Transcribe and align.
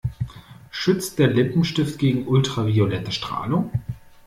Schützt 0.71 1.19
der 1.19 1.27
Lippenstift 1.27 1.99
gegen 1.99 2.25
ultraviolette 2.27 3.11
Strahlung? 3.11 3.71